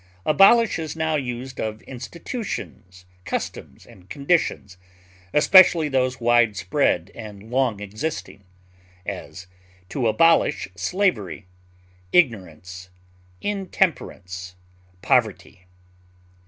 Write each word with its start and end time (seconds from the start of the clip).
Abolish 0.25 0.79
is 0.79 0.95
now 0.95 1.15
used 1.15 1.59
of 1.59 1.83
institutions, 1.83 3.05
customs, 3.23 3.85
and 3.85 4.09
conditions, 4.09 4.77
especially 5.31 5.89
those 5.89 6.19
wide 6.19 6.55
spread 6.57 7.11
and 7.13 7.51
long 7.51 7.79
existing; 7.79 8.43
as, 9.05 9.45
to 9.89 10.07
abolish 10.07 10.67
slavery, 10.75 11.45
ignorance, 12.11 12.89
intemperance, 13.41 14.55
poverty. 15.03 15.67